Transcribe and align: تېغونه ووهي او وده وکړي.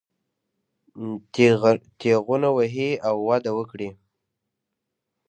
تېغونه 1.99 2.49
ووهي 2.55 2.89
او 3.07 3.15
وده 3.29 3.51
وکړي. 3.57 3.89